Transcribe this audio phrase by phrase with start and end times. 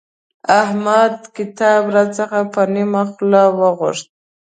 [0.61, 4.07] احمد کتاب راڅخه په نيمه خوله وغوښت.